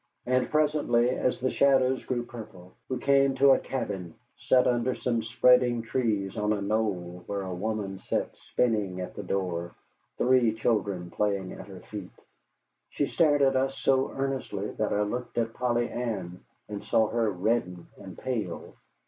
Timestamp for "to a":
3.35-3.59